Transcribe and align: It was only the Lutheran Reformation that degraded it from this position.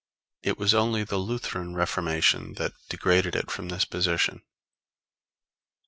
It 0.41 0.57
was 0.57 0.73
only 0.73 1.03
the 1.03 1.19
Lutheran 1.19 1.75
Reformation 1.75 2.53
that 2.55 2.73
degraded 2.89 3.35
it 3.35 3.51
from 3.51 3.69
this 3.69 3.85
position. 3.85 4.41